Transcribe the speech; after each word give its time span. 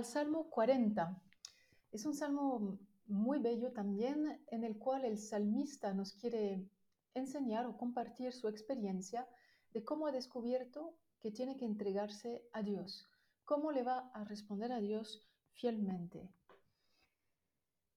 al 0.00 0.06
Salmo 0.06 0.48
40. 0.48 1.14
Es 1.92 2.06
un 2.06 2.14
salmo 2.14 2.78
muy 3.06 3.38
bello 3.38 3.70
también 3.72 4.42
en 4.46 4.64
el 4.64 4.78
cual 4.78 5.04
el 5.04 5.18
salmista 5.18 5.92
nos 5.92 6.14
quiere 6.14 6.66
enseñar 7.12 7.66
o 7.66 7.76
compartir 7.76 8.32
su 8.32 8.48
experiencia 8.48 9.28
de 9.74 9.84
cómo 9.84 10.06
ha 10.06 10.10
descubierto 10.10 10.96
que 11.20 11.30
tiene 11.30 11.54
que 11.58 11.66
entregarse 11.66 12.42
a 12.54 12.62
Dios, 12.62 13.10
cómo 13.44 13.72
le 13.72 13.82
va 13.82 14.10
a 14.14 14.24
responder 14.24 14.72
a 14.72 14.80
Dios 14.80 15.28
fielmente. 15.52 16.32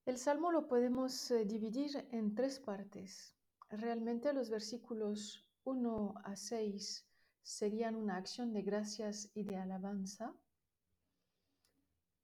El 0.04 0.18
salmo 0.18 0.52
lo 0.52 0.68
podemos 0.68 1.30
eh, 1.30 1.46
dividir 1.46 2.06
en 2.10 2.34
tres 2.34 2.60
partes. 2.60 3.34
Realmente 3.70 4.34
los 4.34 4.50
versículos 4.50 5.48
1 5.64 6.14
a 6.22 6.36
6 6.36 7.08
serían 7.42 7.96
una 7.96 8.18
acción 8.18 8.52
de 8.52 8.60
gracias 8.60 9.30
y 9.32 9.44
de 9.44 9.56
alabanza. 9.56 10.34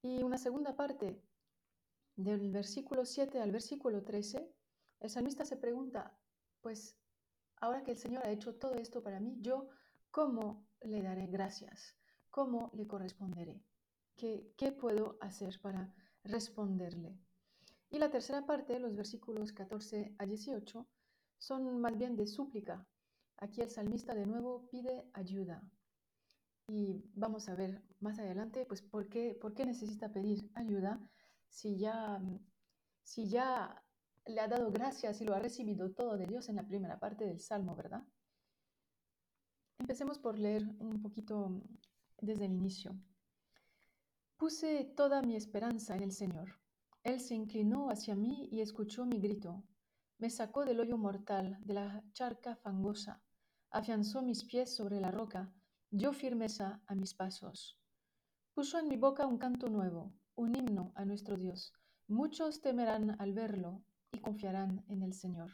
Y 0.03 0.23
una 0.23 0.39
segunda 0.39 0.75
parte, 0.77 1.23
del 2.17 2.51
versículo 2.51 3.05
7 3.05 3.41
al 3.41 3.53
versículo 3.53 4.03
13, 4.03 4.51
el 5.01 5.11
salmista 5.11 5.45
se 5.45 5.57
pregunta, 5.57 6.19
pues 6.61 6.97
ahora 7.57 7.83
que 7.83 7.93
el 7.93 7.97
Señor 7.99 8.25
ha 8.25 8.31
hecho 8.31 8.55
todo 8.55 8.75
esto 8.75 9.03
para 9.03 9.21
mí, 9.21 9.37
yo 9.41 9.69
cómo 10.11 10.67
le 10.81 11.03
daré 11.03 11.27
gracias, 11.27 11.97
cómo 12.31 12.71
le 12.75 12.87
corresponderé, 12.87 13.63
qué, 14.17 14.53
qué 14.57 14.73
puedo 14.73 15.19
hacer 15.21 15.61
para 15.61 15.95
responderle. 16.25 17.19
Y 17.91 17.99
la 17.99 18.11
tercera 18.11 18.47
parte, 18.47 18.79
los 18.79 18.95
versículos 18.95 19.53
14 19.53 20.15
a 20.19 20.27
18, 20.27 20.87
son 21.39 21.81
más 21.81 21.97
bien 21.97 22.17
de 22.17 22.27
súplica. 22.27 22.87
Aquí 23.39 23.63
el 23.63 23.71
salmista 23.71 24.15
de 24.15 24.27
nuevo 24.27 24.69
pide 24.69 25.11
ayuda. 25.13 25.63
Y 26.73 27.03
vamos 27.15 27.49
a 27.49 27.57
ver 27.57 27.83
más 27.99 28.21
adelante, 28.21 28.65
pues, 28.65 28.81
por 28.81 29.09
qué, 29.09 29.37
por 29.41 29.55
qué 29.55 29.67
necesita 29.67 30.13
pedir 30.13 30.49
ayuda 30.55 31.01
si 31.49 31.77
ya, 31.77 32.23
si 33.03 33.29
ya 33.29 33.83
le 34.25 34.41
ha 34.41 34.47
dado 34.47 34.71
gracias 34.71 35.21
y 35.21 35.25
lo 35.25 35.35
ha 35.35 35.41
recibido 35.41 35.91
todo 35.91 36.17
de 36.17 36.27
Dios 36.27 36.49
en 36.49 36.55
la 36.55 36.65
primera 36.65 37.01
parte 37.01 37.27
del 37.27 37.41
Salmo, 37.41 37.75
¿verdad? 37.75 38.05
Empecemos 39.81 40.21
por 40.21 40.39
leer 40.39 40.63
un 40.79 41.03
poquito 41.03 41.61
desde 42.21 42.45
el 42.45 42.53
inicio. 42.53 42.97
Puse 44.37 44.85
toda 44.97 45.23
mi 45.23 45.35
esperanza 45.35 45.97
en 45.97 46.05
el 46.05 46.13
Señor. 46.13 46.61
Él 47.03 47.19
se 47.19 47.35
inclinó 47.35 47.91
hacia 47.91 48.15
mí 48.15 48.49
y 48.53 48.61
escuchó 48.61 49.05
mi 49.05 49.19
grito. 49.19 49.65
Me 50.19 50.31
sacó 50.31 50.65
del 50.65 50.79
hoyo 50.79 50.97
mortal, 50.97 51.59
de 51.65 51.75
la 51.75 52.05
charca 52.13 52.55
fangosa. 52.55 53.21
Afianzó 53.71 54.23
mis 54.23 54.45
pies 54.45 54.77
sobre 54.77 55.01
la 55.01 55.11
roca, 55.11 55.53
dio 55.91 56.13
firmeza 56.13 56.81
a 56.87 56.95
mis 56.95 57.15
pasos. 57.15 57.77
Puso 58.55 58.79
en 58.79 58.89
mi 58.89 58.97
boca 58.97 59.27
un 59.27 59.39
canto 59.39 59.69
nuevo, 59.69 60.13
un 60.37 60.55
himno 60.55 60.93
a 60.95 61.05
nuestro 61.05 61.37
Dios. 61.37 61.73
Muchos 62.07 62.61
temerán 62.61 63.17
al 63.21 63.33
verlo 63.33 63.83
y 64.13 64.21
confiarán 64.21 64.85
en 64.89 65.03
el 65.03 65.15
Señor. 65.15 65.51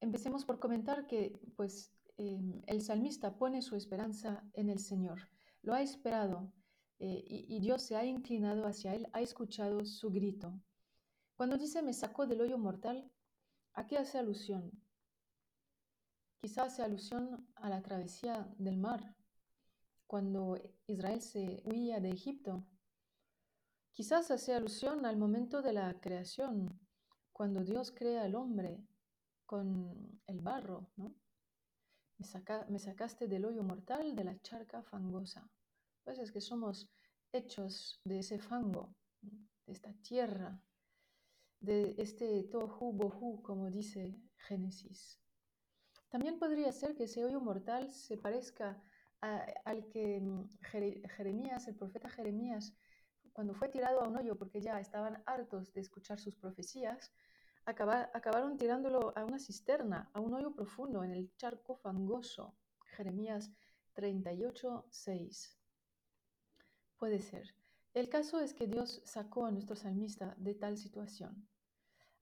Empecemos 0.00 0.44
por 0.44 0.58
comentar 0.58 1.06
que 1.06 1.40
pues, 1.56 1.92
em, 2.18 2.60
el 2.66 2.82
salmista 2.82 3.38
pone 3.38 3.62
su 3.62 3.74
esperanza 3.74 4.44
en 4.52 4.68
el 4.68 4.78
Señor. 4.78 5.30
Lo 5.62 5.72
ha 5.72 5.80
esperado 5.80 6.52
eh, 6.98 7.24
y, 7.26 7.56
y 7.56 7.60
Dios 7.60 7.82
se 7.82 7.96
ha 7.96 8.04
inclinado 8.04 8.66
hacia 8.66 8.94
él, 8.94 9.08
ha 9.12 9.22
escuchado 9.22 9.84
su 9.86 10.10
grito. 10.10 10.60
Cuando 11.36 11.56
dice 11.56 11.82
me 11.82 11.94
sacó 11.94 12.26
del 12.26 12.42
hoyo 12.42 12.58
mortal, 12.58 13.10
¿a 13.72 13.86
qué 13.86 13.96
hace 13.96 14.18
alusión? 14.18 14.70
Quizás 16.40 16.72
hace 16.74 16.82
alusión 16.82 17.48
a 17.56 17.68
la 17.68 17.82
travesía 17.82 18.48
del 18.58 18.76
mar, 18.76 19.16
cuando 20.06 20.56
Israel 20.86 21.20
se 21.20 21.62
huía 21.64 22.00
de 22.00 22.10
Egipto. 22.10 22.64
Quizás 23.92 24.30
hace 24.30 24.54
alusión 24.54 25.04
al 25.06 25.16
momento 25.16 25.62
de 25.62 25.72
la 25.72 26.00
creación, 26.00 26.78
cuando 27.32 27.64
Dios 27.64 27.92
crea 27.92 28.24
al 28.24 28.34
hombre 28.34 28.86
con 29.46 30.20
el 30.26 30.40
barro, 30.40 30.90
¿no? 30.96 31.14
Me, 32.18 32.78
sacaste 32.78 33.28
del 33.28 33.44
hoyo 33.44 33.62
mortal, 33.62 34.16
de 34.16 34.24
la 34.24 34.40
charca 34.40 34.82
fangosa. 34.82 35.50
Pues 36.02 36.18
es 36.18 36.32
que 36.32 36.40
somos 36.40 36.88
hechos 37.32 38.00
de 38.04 38.20
ese 38.20 38.38
fango, 38.38 38.94
de 39.20 39.72
esta 39.72 39.92
tierra, 40.02 40.58
de 41.60 41.94
este 41.98 42.44
tohu 42.44 42.92
bohu, 42.92 43.42
como 43.42 43.70
dice 43.70 44.18
Génesis. 44.36 45.20
También 46.16 46.38
podría 46.38 46.72
ser 46.72 46.94
que 46.94 47.04
ese 47.04 47.22
hoyo 47.22 47.42
mortal 47.42 47.92
se 47.92 48.16
parezca 48.16 48.82
al 49.20 49.86
que 49.88 50.18
mm, 50.18 50.48
Jeremías, 51.14 51.68
el 51.68 51.74
profeta 51.74 52.08
Jeremías, 52.08 52.72
cuando 53.34 53.52
fue 53.52 53.68
tirado 53.68 54.00
a 54.00 54.08
un 54.08 54.16
hoyo 54.16 54.34
porque 54.34 54.62
ya 54.62 54.80
estaban 54.80 55.22
hartos 55.26 55.74
de 55.74 55.82
escuchar 55.82 56.18
sus 56.18 56.34
profecías, 56.34 57.12
acabaron 57.66 58.56
tirándolo 58.56 59.12
a 59.14 59.26
una 59.26 59.38
cisterna, 59.38 60.08
a 60.14 60.20
un 60.20 60.32
hoyo 60.32 60.54
profundo 60.54 61.04
en 61.04 61.10
el 61.10 61.36
charco 61.36 61.76
fangoso. 61.76 62.56
Jeremías 62.96 63.52
38, 63.92 64.86
6. 64.88 65.58
Puede 66.96 67.20
ser. 67.20 67.54
El 67.92 68.08
caso 68.08 68.40
es 68.40 68.54
que 68.54 68.66
Dios 68.66 69.02
sacó 69.04 69.44
a 69.44 69.50
nuestro 69.50 69.76
salmista 69.76 70.34
de 70.38 70.54
tal 70.54 70.78
situación. 70.78 71.46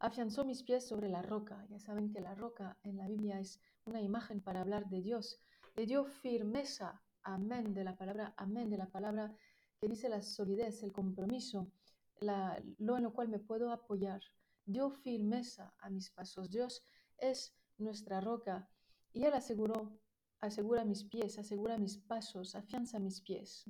Afianzó 0.00 0.44
mis 0.44 0.64
pies 0.64 0.84
sobre 0.84 1.08
la 1.08 1.22
roca. 1.22 1.64
Ya 1.70 1.78
saben 1.78 2.10
que 2.10 2.20
la 2.20 2.34
roca 2.34 2.76
en 2.82 2.96
la 2.96 3.06
Biblia 3.06 3.38
es 3.38 3.60
una 3.86 4.00
imagen 4.00 4.40
para 4.40 4.60
hablar 4.60 4.88
de 4.88 5.02
Dios 5.02 5.40
le 5.76 5.86
dio 5.86 6.04
firmeza, 6.04 7.02
amén, 7.22 7.74
de 7.74 7.84
la 7.84 7.96
palabra, 7.96 8.34
amén, 8.36 8.70
de 8.70 8.78
la 8.78 8.90
palabra 8.90 9.34
que 9.80 9.88
dice 9.88 10.08
la 10.08 10.22
solidez, 10.22 10.82
el 10.82 10.92
compromiso, 10.92 11.72
lo 12.20 12.96
en 12.96 13.02
lo 13.02 13.12
cual 13.12 13.28
me 13.28 13.38
puedo 13.38 13.70
apoyar. 13.70 14.22
Dio 14.64 14.90
firmeza 14.90 15.74
a 15.78 15.90
mis 15.90 16.10
pasos. 16.10 16.50
Dios 16.50 16.84
es 17.18 17.54
nuestra 17.76 18.20
roca 18.20 18.70
y 19.12 19.24
Él 19.24 19.34
aseguró, 19.34 19.98
asegura 20.40 20.84
mis 20.84 21.04
pies, 21.04 21.38
asegura 21.38 21.76
mis 21.76 21.98
pasos, 21.98 22.54
afianza 22.54 22.98
mis 22.98 23.20
pies. 23.20 23.64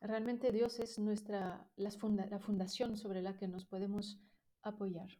Realmente 0.00 0.50
Dios 0.50 0.80
es 0.80 0.98
nuestra, 0.98 1.70
la 1.76 2.38
fundación 2.40 2.96
sobre 2.96 3.22
la 3.22 3.36
que 3.36 3.48
nos 3.48 3.64
podemos 3.64 4.20
apoyar. 4.62 5.10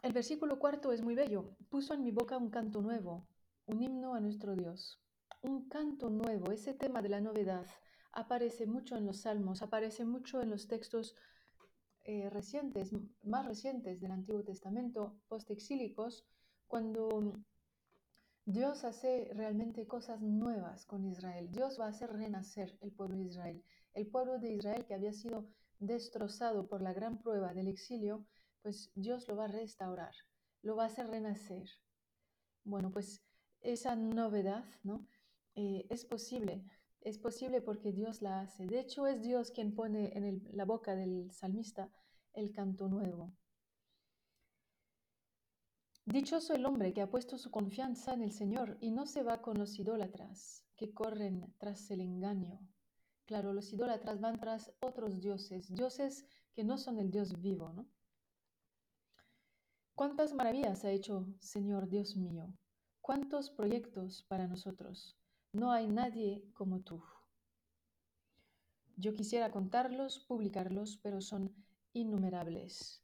El 0.00 0.12
versículo 0.12 0.60
cuarto 0.60 0.92
es 0.92 1.02
muy 1.02 1.16
bello. 1.16 1.56
Puso 1.70 1.92
en 1.92 2.04
mi 2.04 2.12
boca 2.12 2.36
un 2.38 2.50
canto 2.50 2.80
nuevo, 2.82 3.26
un 3.66 3.82
himno 3.82 4.14
a 4.14 4.20
nuestro 4.20 4.54
Dios. 4.54 5.02
Un 5.42 5.68
canto 5.68 6.08
nuevo, 6.08 6.52
ese 6.52 6.72
tema 6.72 7.02
de 7.02 7.08
la 7.08 7.20
novedad, 7.20 7.66
aparece 8.12 8.66
mucho 8.66 8.96
en 8.96 9.06
los 9.06 9.22
salmos, 9.22 9.60
aparece 9.60 10.04
mucho 10.04 10.40
en 10.40 10.50
los 10.50 10.68
textos 10.68 11.16
eh, 12.04 12.30
recientes, 12.30 12.92
más 13.24 13.44
recientes 13.46 14.00
del 14.00 14.12
Antiguo 14.12 14.44
Testamento, 14.44 15.18
postexílicos, 15.28 16.24
cuando 16.68 17.34
Dios 18.44 18.84
hace 18.84 19.30
realmente 19.34 19.86
cosas 19.86 20.22
nuevas 20.22 20.86
con 20.86 21.04
Israel. 21.04 21.50
Dios 21.50 21.78
va 21.78 21.86
a 21.86 21.90
hacer 21.90 22.12
renacer 22.12 22.78
el 22.80 22.92
pueblo 22.92 23.16
de 23.16 23.24
Israel. 23.24 23.64
El 23.94 24.06
pueblo 24.06 24.38
de 24.38 24.54
Israel 24.54 24.86
que 24.86 24.94
había 24.94 25.12
sido 25.12 25.48
destrozado 25.80 26.68
por 26.68 26.82
la 26.82 26.92
gran 26.92 27.20
prueba 27.20 27.52
del 27.52 27.68
exilio, 27.68 28.24
pues 28.62 28.90
Dios 28.94 29.28
lo 29.28 29.36
va 29.36 29.44
a 29.44 29.48
restaurar, 29.48 30.14
lo 30.62 30.76
va 30.76 30.84
a 30.84 30.86
hacer 30.86 31.08
renacer. 31.08 31.68
Bueno, 32.64 32.90
pues 32.90 33.22
esa 33.60 33.96
novedad, 33.96 34.64
¿no? 34.82 35.06
Eh, 35.54 35.86
es 35.90 36.04
posible, 36.04 36.64
es 37.00 37.18
posible 37.18 37.60
porque 37.60 37.92
Dios 37.92 38.22
la 38.22 38.40
hace. 38.40 38.66
De 38.66 38.80
hecho, 38.80 39.06
es 39.06 39.22
Dios 39.22 39.50
quien 39.50 39.74
pone 39.74 40.16
en 40.16 40.48
la 40.52 40.64
boca 40.64 40.94
del 40.94 41.30
salmista 41.32 41.90
el 42.32 42.52
canto 42.52 42.88
nuevo. 42.88 43.32
Dichoso 46.04 46.54
el 46.54 46.64
hombre 46.64 46.94
que 46.94 47.02
ha 47.02 47.10
puesto 47.10 47.36
su 47.36 47.50
confianza 47.50 48.14
en 48.14 48.22
el 48.22 48.32
Señor 48.32 48.78
y 48.80 48.90
no 48.90 49.04
se 49.06 49.22
va 49.22 49.42
con 49.42 49.58
los 49.58 49.78
idólatras 49.78 50.64
que 50.74 50.94
corren 50.94 51.54
tras 51.58 51.90
el 51.90 52.00
engaño. 52.00 52.60
Claro, 53.26 53.52
los 53.52 53.70
idólatras 53.74 54.18
van 54.18 54.38
tras 54.40 54.72
otros 54.80 55.20
dioses, 55.20 55.68
dioses 55.74 56.24
que 56.54 56.64
no 56.64 56.78
son 56.78 56.98
el 56.98 57.10
Dios 57.10 57.38
vivo, 57.42 57.74
¿no? 57.74 57.86
¿Cuántas 59.98 60.32
maravillas 60.32 60.84
ha 60.84 60.92
hecho, 60.92 61.26
Señor 61.40 61.88
Dios 61.88 62.14
mío? 62.16 62.54
¿Cuántos 63.00 63.50
proyectos 63.50 64.22
para 64.28 64.46
nosotros? 64.46 65.18
No 65.52 65.72
hay 65.72 65.88
nadie 65.88 66.44
como 66.54 66.82
tú. 66.82 67.02
Yo 68.94 69.12
quisiera 69.14 69.50
contarlos, 69.50 70.20
publicarlos, 70.20 71.00
pero 71.02 71.20
son 71.20 71.52
innumerables. 71.94 73.02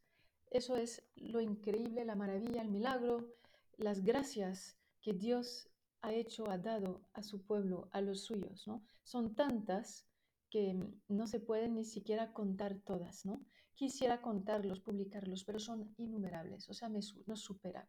Eso 0.53 0.77
es 0.77 1.03
lo 1.17 1.41
increíble, 1.41 2.05
la 2.05 2.15
maravilla, 2.15 2.63
el 2.63 2.71
milagro, 2.71 3.35
las 3.77 4.05
gracias 4.05 4.79
que 5.01 5.15
Dios 5.15 5.69
ha 6.01 6.13
hecho, 6.13 6.49
ha 6.49 6.59
dado 6.59 7.09
a 7.13 7.25
su 7.25 7.45
pueblo, 7.45 7.89
a 7.91 8.03
los 8.03 8.21
suyos, 8.21 8.69
¿no? 8.69 8.87
Son 9.03 9.35
tantas 9.35 10.07
que 10.49 10.79
no 11.09 11.27
se 11.27 11.41
pueden 11.41 11.75
ni 11.75 11.85
siquiera 11.85 12.33
contar 12.33 12.79
todas, 12.85 13.27
¿no? 13.27 13.45
Quisiera 13.75 14.23
contarlos, 14.23 14.81
publicarlos, 14.81 15.45
pero 15.45 15.59
son 15.59 15.95
innumerables, 15.97 16.69
o 16.69 16.75
sea, 16.75 16.89
nos 16.89 17.41
superan. 17.41 17.89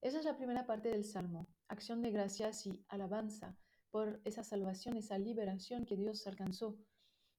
Esa 0.00 0.18
es 0.20 0.24
la 0.24 0.36
primera 0.36 0.66
parte 0.66 0.88
del 0.90 1.04
Salmo, 1.04 1.48
acción 1.66 2.02
de 2.02 2.10
gracias 2.10 2.66
y 2.66 2.84
alabanza, 2.88 3.56
por 3.90 4.20
esa 4.24 4.44
salvación, 4.44 4.96
esa 4.96 5.18
liberación 5.18 5.84
que 5.84 5.96
Dios 5.96 6.26
alcanzó 6.26 6.78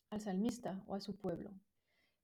al 0.09 0.21
salmista 0.21 0.83
o 0.87 0.95
a 0.95 0.99
su 0.99 1.15
pueblo. 1.15 1.51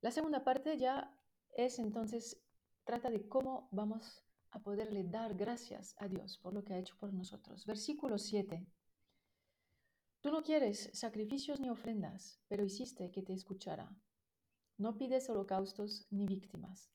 La 0.01 0.11
segunda 0.11 0.43
parte 0.43 0.77
ya 0.77 1.15
es 1.53 1.79
entonces, 1.79 2.41
trata 2.83 3.09
de 3.09 3.27
cómo 3.27 3.69
vamos 3.71 4.23
a 4.51 4.59
poderle 4.59 5.03
dar 5.03 5.35
gracias 5.35 5.95
a 5.97 6.07
Dios 6.07 6.37
por 6.37 6.53
lo 6.53 6.63
que 6.63 6.73
ha 6.73 6.79
hecho 6.79 6.97
por 6.97 7.13
nosotros. 7.13 7.65
Versículo 7.65 8.17
7. 8.17 8.65
Tú 10.21 10.31
no 10.31 10.43
quieres 10.43 10.89
sacrificios 10.93 11.59
ni 11.59 11.69
ofrendas, 11.69 12.39
pero 12.47 12.63
hiciste 12.63 13.11
que 13.11 13.21
te 13.21 13.33
escuchara. 13.33 13.95
No 14.77 14.97
pides 14.97 15.29
holocaustos 15.29 16.05
ni 16.11 16.25
víctimas. 16.25 16.91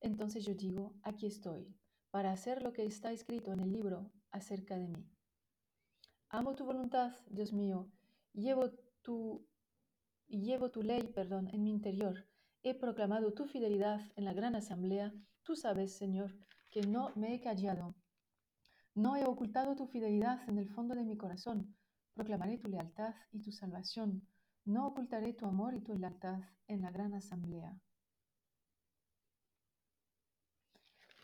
Entonces 0.00 0.44
yo 0.44 0.54
digo, 0.54 0.94
aquí 1.02 1.26
estoy, 1.26 1.72
para 2.10 2.32
hacer 2.32 2.62
lo 2.62 2.72
que 2.72 2.84
está 2.84 3.12
escrito 3.12 3.52
en 3.52 3.60
el 3.60 3.72
libro 3.72 4.10
acerca 4.32 4.76
de 4.76 4.88
mí. 4.88 5.08
Amo 6.28 6.56
tu 6.56 6.64
voluntad, 6.64 7.12
Dios 7.28 7.52
mío, 7.52 7.88
llevo 8.32 8.70
tu, 9.02 9.46
llevo 10.26 10.72
tu 10.72 10.82
ley, 10.82 11.04
perdón, 11.14 11.48
en 11.52 11.62
mi 11.62 11.70
interior. 11.70 12.26
He 12.64 12.74
proclamado 12.74 13.32
tu 13.32 13.46
fidelidad 13.46 14.00
en 14.16 14.24
la 14.24 14.32
gran 14.32 14.56
asamblea. 14.56 15.14
Tú 15.44 15.54
sabes, 15.54 15.96
Señor, 15.96 16.36
que 16.70 16.80
no 16.80 17.12
me 17.14 17.34
he 17.34 17.40
callado. 17.40 17.94
No 18.94 19.14
he 19.14 19.24
ocultado 19.24 19.76
tu 19.76 19.86
fidelidad 19.86 20.48
en 20.48 20.58
el 20.58 20.68
fondo 20.70 20.96
de 20.96 21.04
mi 21.04 21.16
corazón. 21.16 21.76
Proclamaré 22.14 22.58
tu 22.58 22.66
lealtad 22.66 23.14
y 23.30 23.42
tu 23.42 23.52
salvación. 23.52 24.26
No 24.66 24.88
ocultaré 24.88 25.32
tu 25.32 25.46
amor 25.46 25.74
y 25.74 25.80
tu 25.80 25.94
lealtad 25.94 26.40
en 26.66 26.82
la 26.82 26.90
gran 26.90 27.14
asamblea. 27.14 27.80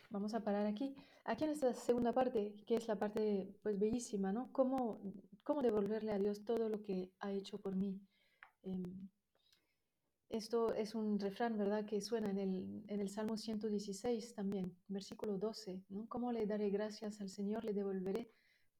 Vamos 0.09 0.33
a 0.33 0.41
parar 0.41 0.65
aquí. 0.65 0.95
Aquí 1.25 1.43
en 1.43 1.49
esta 1.49 1.73
segunda 1.73 2.13
parte, 2.13 2.55
que 2.65 2.77
es 2.77 2.87
la 2.87 2.97
parte 2.97 3.53
pues 3.61 3.77
bellísima, 3.77 4.31
¿no? 4.31 4.49
¿Cómo, 4.53 5.01
cómo 5.43 5.61
devolverle 5.61 6.13
a 6.13 6.19
Dios 6.19 6.45
todo 6.45 6.69
lo 6.69 6.81
que 6.81 7.11
ha 7.19 7.31
hecho 7.31 7.59
por 7.59 7.75
mí? 7.75 7.99
Em, 8.61 9.09
esto 10.29 10.73
es 10.73 10.95
un 10.95 11.19
refrán, 11.19 11.57
¿verdad?, 11.57 11.85
que 11.85 11.99
suena 11.99 12.29
en 12.29 12.37
el, 12.37 12.85
en 12.87 13.01
el 13.01 13.09
Salmo 13.09 13.37
116 13.37 14.35
también, 14.35 14.73
versículo 14.87 15.37
12, 15.37 15.83
¿no? 15.89 16.07
¿Cómo 16.07 16.31
le 16.31 16.45
daré 16.45 16.69
gracias 16.69 17.19
al 17.19 17.29
Señor? 17.29 17.65
Le 17.65 17.73
devolveré 17.73 18.31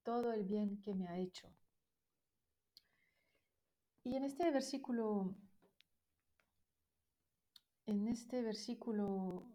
todo 0.03 0.31
el 0.31 0.45
bien 0.45 0.79
que 0.79 0.95
me 0.95 1.07
ha 1.07 1.17
hecho. 1.17 1.53
Y 4.05 4.15
en 4.15 4.25
este 4.25 4.51
versículo, 4.51 5.33
en 7.85 8.07
este 8.09 8.41
versículo 8.41 9.47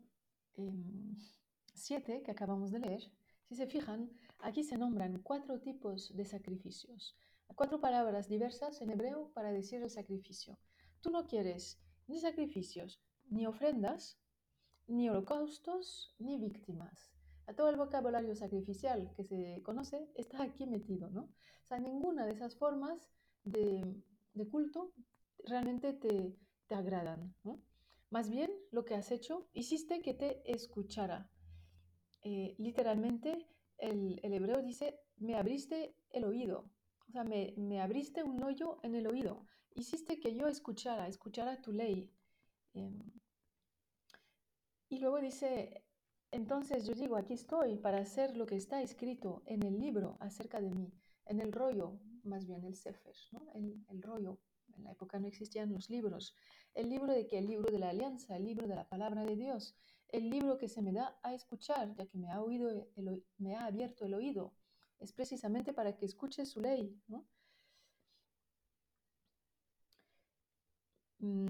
7 1.74 2.14
em, 2.14 2.22
que 2.22 2.30
acabamos 2.30 2.70
de 2.70 2.78
leer, 2.78 3.12
si 3.44 3.56
se 3.56 3.66
fijan, 3.66 4.10
aquí 4.38 4.64
se 4.64 4.78
nombran 4.78 5.20
cuatro 5.22 5.60
tipos 5.60 6.16
de 6.16 6.24
sacrificios, 6.24 7.14
cuatro 7.54 7.80
palabras 7.80 8.28
diversas 8.28 8.80
en 8.80 8.90
hebreo 8.90 9.30
para 9.34 9.52
decir 9.52 9.82
el 9.82 9.90
sacrificio. 9.90 10.58
Tú 11.02 11.10
no 11.10 11.26
quieres 11.26 11.78
ni 12.06 12.18
sacrificios, 12.18 13.02
ni 13.28 13.46
ofrendas, 13.46 14.18
ni 14.86 15.10
holocaustos, 15.10 16.14
ni 16.18 16.38
víctimas. 16.38 17.12
A 17.46 17.54
todo 17.54 17.68
el 17.68 17.76
vocabulario 17.76 18.34
sacrificial 18.34 19.12
que 19.14 19.24
se 19.24 19.62
conoce 19.62 20.10
está 20.14 20.42
aquí 20.42 20.66
metido, 20.66 21.10
¿no? 21.10 21.22
O 21.22 21.66
sea, 21.68 21.78
ninguna 21.78 22.24
de 22.24 22.32
esas 22.32 22.56
formas 22.56 23.10
de, 23.44 24.02
de 24.34 24.48
culto 24.48 24.92
realmente 25.44 25.92
te, 25.92 26.36
te 26.66 26.74
agradan. 26.74 27.34
Más 28.10 28.30
bien, 28.30 28.50
lo 28.70 28.84
que 28.84 28.94
has 28.94 29.10
hecho, 29.10 29.48
hiciste 29.52 30.00
que 30.00 30.14
te 30.14 30.50
escuchara. 30.50 31.30
Eh, 32.22 32.54
literalmente, 32.58 33.46
el, 33.78 34.20
el, 34.22 34.32
hebreo 34.32 34.62
dice, 34.62 34.98
me 35.16 35.36
abriste 35.36 35.94
el 36.10 36.24
oído. 36.24 36.70
O 37.08 37.12
sea, 37.12 37.24
me, 37.24 37.54
me, 37.56 37.80
abriste 37.80 38.22
un 38.22 38.42
hoyo 38.42 38.78
en 38.82 38.94
el 38.94 39.06
oído. 39.06 39.44
Hiciste 39.74 40.18
que 40.18 40.34
yo 40.34 40.46
escuchara, 40.46 41.06
escuchara 41.06 41.60
tu 41.60 41.72
ley. 41.72 42.10
Eh, 42.74 42.90
y 44.88 44.98
luego 45.00 45.20
dice, 45.20 45.84
entonces 46.30 46.86
yo 46.86 46.94
digo, 46.94 47.16
aquí 47.16 47.34
estoy 47.34 47.76
para 47.76 47.98
hacer 47.98 48.36
lo 48.36 48.46
que 48.46 48.56
está 48.56 48.82
escrito 48.82 49.42
en 49.46 49.62
el 49.62 49.78
libro 49.78 50.16
acerca 50.20 50.60
de 50.60 50.70
mí, 50.70 50.92
en 51.26 51.40
el 51.40 51.52
rollo, 51.52 52.00
más 52.28 52.46
bien 52.46 52.64
el 52.64 52.76
Sefer, 52.76 53.16
¿no? 53.32 53.46
el, 53.54 53.84
el 53.88 54.02
rollo 54.02 54.38
en 54.76 54.84
la 54.84 54.92
época 54.92 55.18
no 55.18 55.26
existían 55.26 55.72
los 55.72 55.90
libros. 55.90 56.34
El 56.74 56.88
libro 56.88 57.12
de 57.12 57.26
que 57.26 57.38
el 57.38 57.46
libro 57.46 57.70
de 57.70 57.78
la 57.78 57.90
alianza, 57.90 58.36
el 58.36 58.44
libro 58.44 58.66
de 58.66 58.76
la 58.76 58.88
palabra 58.88 59.24
de 59.24 59.36
Dios, 59.36 59.74
el 60.08 60.30
libro 60.30 60.56
que 60.58 60.68
se 60.68 60.82
me 60.82 60.92
da 60.92 61.18
a 61.22 61.34
escuchar, 61.34 61.94
ya 61.94 62.06
que 62.06 62.18
me 62.18 62.30
ha, 62.30 62.40
oído 62.40 62.88
me 63.38 63.56
ha 63.56 63.66
abierto 63.66 64.04
el 64.04 64.14
oído, 64.14 64.54
es 64.98 65.12
precisamente 65.12 65.72
para 65.72 65.96
que 65.96 66.06
escuche 66.06 66.46
su 66.46 66.60
ley. 66.60 67.00
Mm, 71.20 71.48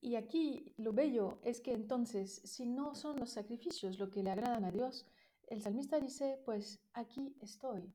y 0.00 0.16
aquí 0.16 0.72
lo 0.78 0.92
bello 0.92 1.38
es 1.42 1.60
que 1.60 1.72
entonces, 1.72 2.40
si 2.44 2.66
no 2.66 2.94
son 2.94 3.18
los 3.18 3.30
sacrificios 3.30 3.98
lo 3.98 4.10
que 4.10 4.22
le 4.22 4.30
agradan 4.30 4.64
a 4.64 4.70
Dios, 4.70 5.06
el 5.48 5.62
salmista 5.62 6.00
dice, 6.00 6.40
pues 6.44 6.80
aquí 6.92 7.36
estoy, 7.40 7.92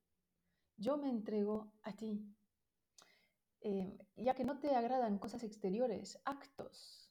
yo 0.82 0.96
me 0.96 1.08
entrego 1.08 1.72
a 1.82 1.92
ti. 1.92 2.26
Eh, 3.60 3.96
ya 4.16 4.34
que 4.34 4.44
no 4.44 4.58
te 4.58 4.74
agradan 4.74 5.18
cosas 5.18 5.44
exteriores, 5.44 6.20
actos, 6.24 7.08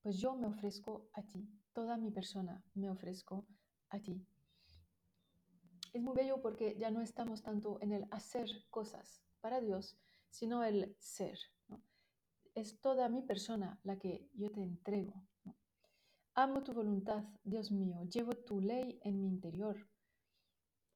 pues 0.00 0.18
yo 0.18 0.36
me 0.36 0.46
ofrezco 0.46 1.08
a 1.12 1.22
ti, 1.22 1.48
toda 1.72 1.96
mi 1.96 2.12
persona 2.12 2.64
me 2.74 2.88
ofrezco 2.88 3.44
a 3.90 3.98
ti. 3.98 4.24
Es 5.92 6.00
muy 6.00 6.14
bello 6.14 6.40
porque 6.40 6.76
ya 6.78 6.90
no 6.90 7.02
estamos 7.02 7.42
tanto 7.42 7.78
en 7.82 7.92
el 7.92 8.06
hacer 8.12 8.48
cosas 8.70 9.20
para 9.40 9.60
Dios, 9.60 9.98
sino 10.30 10.62
el 10.64 10.94
ser. 10.98 11.38
Es 12.54 12.80
toda 12.80 13.08
mi 13.08 13.22
persona 13.22 13.80
la 13.82 13.98
que 13.98 14.30
yo 14.34 14.50
te 14.52 14.62
entrego. 14.62 15.26
Amo 16.34 16.62
tu 16.62 16.72
voluntad, 16.72 17.24
Dios 17.42 17.72
mío, 17.72 18.04
llevo 18.04 18.32
tu 18.32 18.60
ley 18.60 19.00
en 19.02 19.20
mi 19.20 19.26
interior. 19.26 19.91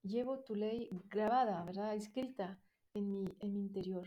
Llevo 0.07 0.39
tu 0.41 0.55
ley 0.55 0.89
grabada, 1.11 1.65
¿verdad? 1.65 1.95
Escrita 1.95 2.59
en 2.95 3.11
mi, 3.11 3.37
en 3.41 3.53
mi 3.53 3.61
interior. 3.61 4.07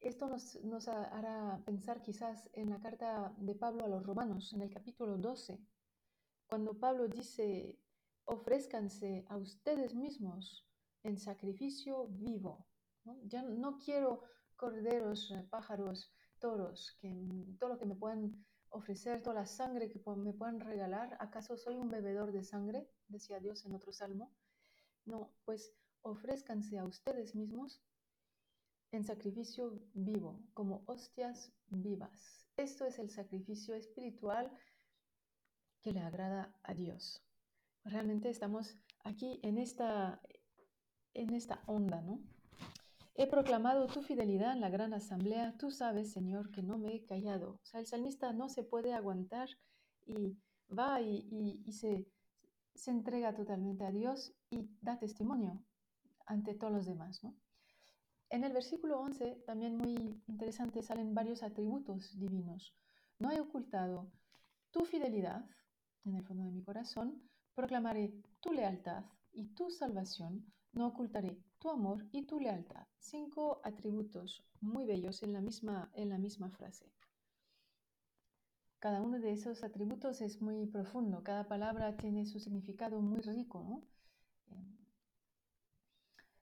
Esto 0.00 0.28
nos, 0.28 0.88
hará 0.88 1.60
pensar 1.64 2.02
quizás 2.02 2.50
en 2.52 2.70
la 2.70 2.78
carta 2.78 3.34
de 3.38 3.54
Pablo 3.54 3.84
a 3.84 3.88
los 3.88 4.04
romanos, 4.04 4.52
en 4.52 4.60
el 4.60 4.70
capítulo 4.70 5.16
12, 5.16 5.58
cuando 6.46 6.78
Pablo 6.78 7.08
dice, 7.08 7.78
ofrézcanse 8.24 9.24
a 9.28 9.36
ustedes 9.36 9.94
mismos 9.94 10.66
en 11.02 11.18
sacrificio 11.18 12.06
vivo. 12.08 12.66
¿no? 13.04 13.18
Ya 13.24 13.42
no 13.42 13.78
quiero 13.78 14.22
corderos, 14.54 15.30
eh, 15.30 15.46
pájaros, 15.50 16.12
toros, 16.38 16.96
que, 17.00 17.10
todo 17.58 17.70
lo 17.70 17.78
que 17.78 17.86
me 17.86 17.96
puedan 17.96 18.44
ofrecer, 18.68 19.22
toda 19.22 19.34
la 19.34 19.46
sangre 19.46 19.88
que 19.88 20.00
me 20.16 20.34
puedan 20.34 20.60
regalar. 20.60 21.16
¿Acaso 21.20 21.56
soy 21.56 21.76
un 21.76 21.88
bebedor 21.88 22.32
de 22.32 22.44
sangre? 22.44 22.86
Decía 23.08 23.40
Dios 23.40 23.64
en 23.64 23.74
otro 23.74 23.92
salmo. 23.92 24.32
No, 25.04 25.30
pues 25.44 25.72
ofrézcanse 26.02 26.78
a 26.78 26.84
ustedes 26.84 27.34
mismos 27.34 27.80
en 28.92 29.04
sacrificio 29.04 29.80
vivo, 29.94 30.40
como 30.54 30.82
hostias 30.86 31.52
vivas. 31.68 32.46
Esto 32.56 32.86
es 32.86 32.98
el 32.98 33.10
sacrificio 33.10 33.74
espiritual 33.74 34.50
que 35.82 35.92
le 35.92 36.00
agrada 36.00 36.58
a 36.62 36.74
Dios. 36.74 37.22
Realmente 37.84 38.30
estamos 38.30 38.76
aquí 39.04 39.40
en 39.42 39.58
esta, 39.58 40.20
en 41.14 41.34
esta 41.34 41.62
onda, 41.66 42.00
¿no? 42.02 42.20
He 43.14 43.26
proclamado 43.26 43.86
tu 43.86 44.02
fidelidad 44.02 44.52
en 44.52 44.60
la 44.60 44.68
gran 44.68 44.92
asamblea. 44.92 45.56
Tú 45.56 45.70
sabes, 45.70 46.12
Señor, 46.12 46.50
que 46.50 46.62
no 46.62 46.76
me 46.78 46.94
he 46.94 47.04
callado. 47.06 47.60
O 47.62 47.64
sea, 47.64 47.80
el 47.80 47.86
salmista 47.86 48.32
no 48.32 48.48
se 48.48 48.62
puede 48.62 48.92
aguantar 48.92 49.48
y 50.04 50.36
va 50.68 51.00
y, 51.00 51.62
y 51.64 51.72
se, 51.72 52.06
se 52.76 52.90
entrega 52.90 53.34
totalmente 53.34 53.84
a 53.84 53.90
Dios 53.90 54.34
y 54.50 54.68
da 54.80 54.98
testimonio 54.98 55.64
ante 56.26 56.54
todos 56.54 56.72
los 56.72 56.86
demás. 56.86 57.20
En 58.28 58.44
el 58.44 58.52
versículo 58.52 59.00
11, 59.00 59.42
también 59.46 59.76
muy 59.76 60.22
interesante, 60.26 60.82
salen 60.82 61.14
varios 61.14 61.42
atributos 61.42 62.18
divinos. 62.18 62.74
No 63.18 63.30
he 63.30 63.40
ocultado 63.40 64.10
tu 64.70 64.84
fidelidad 64.84 65.48
en 66.04 66.14
el 66.14 66.22
fondo 66.22 66.44
de 66.44 66.50
mi 66.50 66.62
corazón, 66.62 67.22
proclamaré 67.54 68.12
tu 68.40 68.52
lealtad 68.52 69.04
y 69.32 69.46
tu 69.54 69.70
salvación, 69.70 70.52
no 70.72 70.88
ocultaré 70.88 71.38
tu 71.58 71.70
amor 71.70 72.06
y 72.12 72.26
tu 72.26 72.38
lealtad. 72.38 72.86
Cinco 72.98 73.60
atributos 73.64 74.44
muy 74.60 74.86
bellos 74.86 75.22
en 75.22 75.32
la 75.32 75.40
misma, 75.40 75.90
en 75.94 76.10
la 76.10 76.18
misma 76.18 76.50
frase. 76.50 76.92
Cada 78.78 79.00
uno 79.00 79.18
de 79.18 79.32
esos 79.32 79.64
atributos 79.64 80.20
es 80.20 80.42
muy 80.42 80.66
profundo, 80.66 81.22
cada 81.22 81.48
palabra 81.48 81.96
tiene 81.96 82.26
su 82.26 82.38
significado 82.38 83.00
muy 83.00 83.20
rico. 83.20 83.64
¿no? 83.64 83.82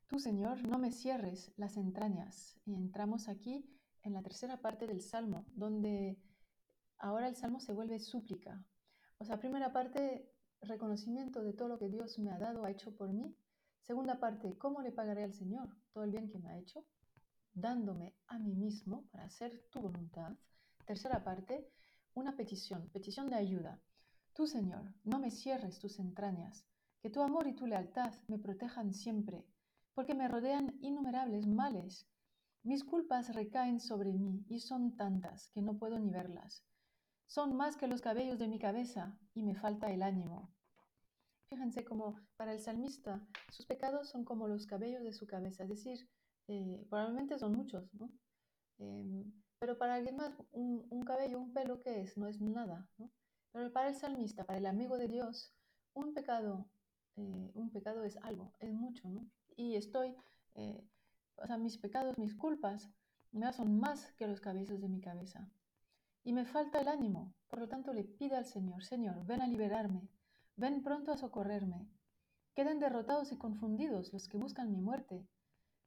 Tú, 0.08 0.18
Señor, 0.18 0.66
no 0.68 0.78
me 0.78 0.90
cierres 0.90 1.52
las 1.56 1.76
entrañas. 1.76 2.56
Y 2.66 2.74
entramos 2.74 3.28
aquí 3.28 3.68
en 4.02 4.12
la 4.12 4.22
tercera 4.22 4.60
parte 4.60 4.86
del 4.86 5.00
Salmo, 5.00 5.46
donde 5.54 6.18
ahora 6.98 7.28
el 7.28 7.36
Salmo 7.36 7.60
se 7.60 7.72
vuelve 7.72 7.98
súplica. 7.98 8.64
O 9.18 9.24
sea, 9.24 9.38
primera 9.38 9.72
parte, 9.72 10.30
reconocimiento 10.60 11.42
de 11.42 11.52
todo 11.52 11.68
lo 11.68 11.78
que 11.78 11.88
Dios 11.88 12.18
me 12.18 12.30
ha 12.30 12.38
dado, 12.38 12.64
ha 12.64 12.70
hecho 12.70 12.94
por 12.96 13.12
mí. 13.12 13.34
Segunda 13.80 14.18
parte, 14.18 14.56
¿cómo 14.58 14.82
le 14.82 14.92
pagaré 14.92 15.24
al 15.24 15.32
Señor 15.32 15.68
todo 15.92 16.04
el 16.04 16.10
bien 16.10 16.28
que 16.28 16.38
me 16.38 16.50
ha 16.50 16.58
hecho? 16.58 16.84
Dándome 17.52 18.14
a 18.26 18.38
mí 18.38 18.54
mismo 18.54 19.06
para 19.10 19.24
hacer 19.24 19.68
tu 19.70 19.80
voluntad. 19.80 20.36
Tercera 20.86 21.24
parte, 21.24 21.70
una 22.14 22.37
petición, 22.37 22.88
petición 22.90 23.28
de 23.28 23.37
ayuda. 23.37 23.80
Tú, 24.33 24.47
Señor, 24.47 24.92
no 25.04 25.18
me 25.18 25.30
cierres 25.30 25.78
tus 25.78 25.99
entrañas, 25.99 26.66
que 27.00 27.11
tu 27.11 27.21
amor 27.21 27.47
y 27.47 27.54
tu 27.54 27.66
lealtad 27.66 28.12
me 28.28 28.38
protejan 28.38 28.94
siempre, 28.94 29.44
porque 29.94 30.14
me 30.14 30.28
rodean 30.28 30.76
innumerables 30.80 31.47
males. 31.47 32.09
Mis 32.62 32.83
culpas 32.83 33.35
recaen 33.35 33.78
sobre 33.78 34.12
mí 34.12 34.44
y 34.49 34.61
son 34.61 34.97
tantas 34.97 35.49
que 35.50 35.61
no 35.61 35.76
puedo 35.76 35.99
ni 35.99 36.11
verlas. 36.11 36.64
Son 37.26 37.56
más 37.56 37.76
que 37.76 37.88
los 37.88 38.00
cabellos 38.00 38.38
de 38.38 38.49
mi 38.49 38.59
cabeza 38.59 39.18
y 39.35 39.42
me 39.42 39.54
falta 39.54 39.92
el 39.92 40.02
ánimo. 40.02 40.52
Fíjense 41.49 41.85
como 41.85 42.18
para 42.37 42.52
el 42.52 42.61
salmista 42.61 43.26
sus 43.50 43.66
pecados 43.66 44.09
son 44.09 44.25
como 44.25 44.49
los 44.49 44.66
cabellos 44.66 45.04
de 45.04 45.12
su 45.12 45.26
cabeza, 45.26 45.62
es 45.62 45.68
decir, 45.68 46.09
eh, 46.49 46.85
probablemente 46.88 47.38
son 47.38 47.52
muchos, 47.52 47.92
¿no? 47.94 48.11
Em, 48.78 49.33
pero 49.58 49.78
para 49.78 49.94
alguien 49.94 50.16
más, 50.16 50.32
un, 50.52 51.04
cabello, 51.04 51.38
un 51.38 51.52
pelo, 51.52 51.80
¿qué 51.80 52.00
es? 52.00 52.16
No 52.16 52.26
es 52.26 52.40
nada. 52.40 52.88
Pero 53.52 53.73
para 53.73 53.88
el 53.88 53.94
salmista, 53.94 54.44
para 54.44 54.58
el 54.58 54.66
amigo 54.66 54.99
de 54.99 55.08
Dios, 55.08 55.52
un 55.94 56.12
pecado, 56.12 56.66
eh, 57.16 57.50
un 57.54 57.70
pecado 57.70 58.04
es 58.04 58.16
algo, 58.18 58.52
es 58.61 58.73
mucho, 58.73 59.08
¿no? 59.08 59.26
Y 59.56 59.76
estoy, 59.76 60.16
eh, 60.54 60.84
o 61.37 61.46
sea, 61.46 61.56
mis 61.56 61.78
pecados, 61.78 62.18
mis 62.18 62.34
culpas, 62.34 62.90
son 63.52 63.78
más 63.78 64.12
que 64.12 64.26
los 64.26 64.40
cabellos 64.40 64.80
de 64.80 64.88
mi 64.88 65.00
cabeza. 65.00 65.49
Y 66.25 66.32
me 66.32 66.44
falta 66.44 66.80
el 66.80 66.88
ánimo, 66.88 67.34
por 67.49 67.58
lo 67.58 67.68
tanto 67.68 67.92
le 67.92 68.04
pido 68.04 68.37
al 68.37 68.46
Señor, 68.46 68.84
Señor, 68.84 69.25
ven 69.26 69.42
a 69.42 69.46
liberarme, 69.46 70.08
Ven 70.56 70.84
pronto 70.84 71.11
a 71.11 71.16
socorrerme. 71.16 71.88
Queden 72.54 72.78
derrotados 72.78 73.32
y 73.32 73.37
confundidos 73.37 74.12
los 74.12 74.28
que 74.28 74.38
buscan 74.38 74.70
mi 74.70 74.80
muerte. 74.80 75.26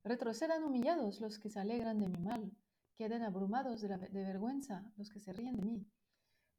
Retrocedan 0.03 0.65
humillados 0.65 1.21
los 1.21 1.39
que 1.39 1.49
se 1.49 1.61
alegran 1.61 1.99
de 1.99 2.09
mi 2.09 2.19
mal. 2.19 2.51
Queden 2.97 3.23
abrumados 3.23 3.81
de, 3.81 3.95
vergüenza 4.11 4.91
los 4.97 5.09
que 5.09 5.19
se 5.19 5.31
ríen 5.31 5.55
de 5.55 5.63
mí. 5.63 5.87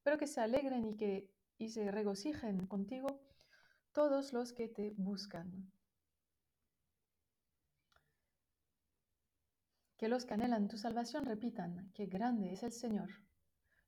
Pero 0.03 0.19
que 0.19 0.27
se 0.27 0.41
alegren 0.41 0.85
y 0.87 0.97
que 0.97 1.31
y 1.59 1.71
se 1.71 1.91
regocijen 1.91 2.67
contigo 2.67 3.21
todos 3.93 4.33
los 4.33 4.53
que 4.53 4.69
te 4.69 4.95
buscan. 4.97 5.73
Que 9.97 10.09
los 10.09 10.25
que 10.25 10.35
anhelan 10.35 10.69
tu 10.69 10.79
salvación 10.79 11.25
repitan, 11.25 11.91
qué 11.93 12.07
grande 12.07 12.53
es 12.53 12.63
el 12.63 12.71
Señor. 12.71 13.11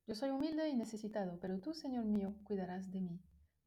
Yo 0.05 0.15
soy 0.15 0.31
humilde 0.31 0.67
y 0.67 0.75
necesitado, 0.75 1.39
pero 1.39 1.61
tú, 1.61 1.73
Señor 1.73 2.03
mío, 2.03 2.35
cuidarás 2.43 2.91
de 2.91 2.99
mí. 2.99 3.21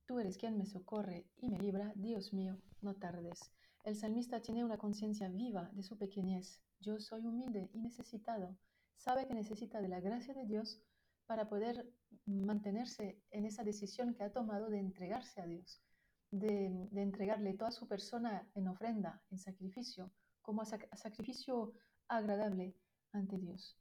Tú 0.04 0.18
eres 0.18 0.36
quien 0.36 0.58
me 0.58 0.66
socorre 0.66 1.26
y 1.38 1.48
me 1.48 1.58
libra, 1.58 1.94
Dios 1.96 2.34
mío, 2.34 2.60
no 2.82 2.94
tardes. 2.94 3.50
El 3.84 3.96
salmista 3.96 4.42
tiene 4.42 4.62
una 4.62 4.76
conciencia 4.76 5.28
viva 5.28 5.70
de 5.72 5.82
su 5.82 5.96
pequeñez. 5.96 6.60
Yo 6.80 6.98
soy 7.00 7.26
humilde 7.26 7.70
y 7.72 7.80
necesitado. 7.80 8.58
Sabe 8.96 9.26
que 9.26 9.34
necesita 9.34 9.80
de 9.80 9.88
la 9.88 10.00
gracia 10.00 10.34
de 10.34 10.46
Dios 10.46 10.80
para 11.26 11.48
poder 11.48 11.88
mantenerse 12.26 13.22
en 13.30 13.46
esa 13.46 13.64
decisión 13.64 14.14
que 14.14 14.24
ha 14.24 14.32
tomado 14.32 14.68
de 14.70 14.78
entregarse 14.78 15.40
a 15.40 15.46
Dios, 15.46 15.82
de, 16.30 16.88
entregarle 16.94 17.54
toda 17.54 17.70
su 17.70 17.86
persona 17.86 18.48
en 18.54 18.68
ofrenda, 18.68 19.22
en 19.30 19.38
sacrificio, 19.38 20.10
como 20.42 20.64
sacrificio 20.64 21.72
agradable 22.08 22.74
ante 23.12 23.38
Dios. 23.38 23.78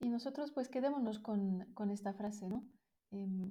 Y 0.00 0.08
nosotros 0.08 0.50
pues 0.50 0.68
quedémonos 0.68 1.18
con, 1.18 1.90
esta 1.90 2.12
frase, 2.12 2.48
¿no? 2.48 2.66
Em, 3.10 3.50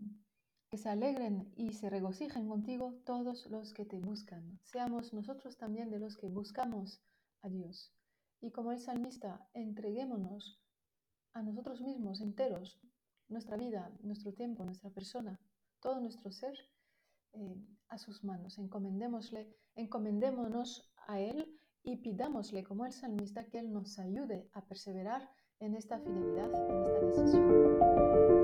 que 0.69 0.77
se 0.77 0.89
alegren 0.89 1.51
y 1.55 1.73
se 1.73 1.89
regocijen 1.89 2.47
contigo 2.47 2.93
todos 3.05 3.45
los 3.47 3.73
que 3.73 3.85
te 3.85 3.99
buscan. 3.99 4.59
Seamos 4.63 5.13
nosotros 5.13 5.57
también 5.57 5.89
de 5.89 5.99
los 5.99 6.15
que 6.15 6.29
buscamos 6.29 7.01
a 7.41 7.49
Dios. 7.49 7.93
Y 8.41 8.51
como 8.51 8.71
el 8.71 8.79
salmista, 8.79 9.47
entreguémonos 9.53 10.59
a 11.33 11.43
nosotros 11.43 11.81
mismos 11.81 12.21
enteros, 12.21 12.79
nuestra 13.29 13.55
vida, 13.55 13.91
nuestro 14.01 14.33
tiempo, 14.33 14.65
nuestra 14.65 14.89
persona, 14.89 15.39
todo 15.79 16.01
nuestro 16.01 16.31
ser, 16.31 16.57
eh, 17.33 17.55
a 17.87 17.97
sus 17.97 18.23
manos. 18.23 18.57
Encomendémosle, 18.57 19.47
encomendémonos 19.75 20.91
a 21.07 21.19
Él 21.19 21.55
y 21.83 21.97
pidámosle, 21.97 22.63
como 22.63 22.85
el 22.85 22.93
salmista, 22.93 23.45
que 23.45 23.59
Él 23.59 23.71
nos 23.71 23.99
ayude 23.99 24.49
a 24.53 24.65
perseverar 24.65 25.29
en 25.59 25.75
esta 25.75 25.99
fidelidad, 25.99 26.51
en 26.69 26.83
esta 26.83 27.05
decisión. 27.05 28.40